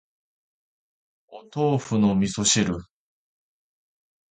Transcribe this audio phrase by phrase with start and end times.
[1.27, 2.75] お豆腐の味噌汁